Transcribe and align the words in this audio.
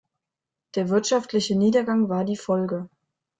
Der 0.73 0.89
wirtschaftliche 0.89 1.55
Niedergang 1.55 2.09
war 2.09 2.25
die 2.25 2.35
Folge. 2.35 2.89